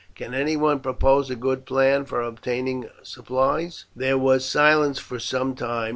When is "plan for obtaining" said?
1.63-2.89